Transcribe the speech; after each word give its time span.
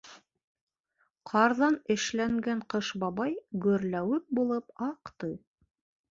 Ҡарҙан 1.31 1.77
эшләнгән 1.97 2.65
Ҡыш 2.75 2.91
бабай 3.05 3.37
гөрләүек 3.67 4.27
булып 4.41 4.87
аҡты. 4.89 5.33